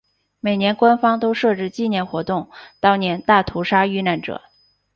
[0.39, 2.49] 每年官方都设置纪念活动
[2.81, 4.41] 悼念大屠杀遇难者。